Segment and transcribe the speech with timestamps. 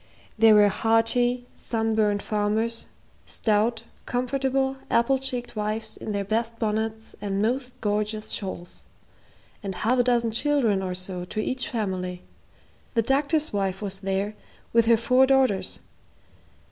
[0.35, 2.87] There were hearty, sunburned farmers,
[3.27, 8.81] stout, comfortable, apple cheeked wives in their best bonnets and most gorgeous shawls,
[9.61, 12.23] and half a dozen children or so to each family.
[12.95, 14.33] The doctor's wife was there,
[14.73, 15.81] with her four daughters.